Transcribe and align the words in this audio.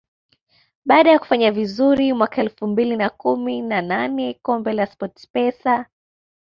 Baada 0.85 1.11
ya 1.11 1.19
kufanya 1.19 1.51
vizuri 1.51 2.13
mwaka 2.13 2.41
elfu 2.41 2.67
mbili 2.67 2.97
na 2.97 3.09
kumi 3.09 3.61
na 3.61 3.81
nane 3.81 4.33
kombe 4.41 4.73
la 4.73 4.85
SportPesa 4.87 5.85